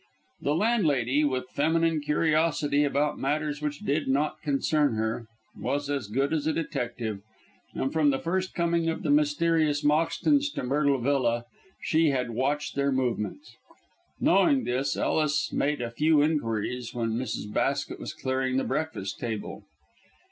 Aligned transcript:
The 0.41 0.55
landlady, 0.55 1.23
with 1.23 1.47
feminine 1.51 1.99
curiosity 2.01 2.83
about 2.83 3.19
matters 3.19 3.61
which 3.61 3.81
did 3.81 4.07
not 4.07 4.41
concern 4.41 4.95
her, 4.95 5.27
was 5.55 5.91
as 5.91 6.07
good 6.07 6.33
as 6.33 6.47
a 6.47 6.53
detective, 6.53 7.21
and 7.75 7.93
from 7.93 8.09
the 8.09 8.17
first 8.17 8.55
coming 8.55 8.89
of 8.89 9.03
the 9.03 9.11
mysterious 9.11 9.83
Moxtons 9.83 10.51
to 10.55 10.63
Myrtle 10.63 10.97
Villa, 10.99 11.45
she 11.83 12.09
had 12.09 12.31
watched 12.31 12.73
their 12.73 12.91
movements. 12.91 13.55
Knowing 14.19 14.63
this, 14.63 14.97
Ellis 14.97 15.53
made 15.53 15.81
a 15.83 15.91
few 15.91 16.23
inquiries 16.23 16.95
when 16.95 17.11
Mrs. 17.11 17.53
Basket 17.53 17.99
was 17.99 18.11
clearing 18.15 18.57
the 18.57 18.63
breakfast 18.63 19.19
table. 19.19 19.65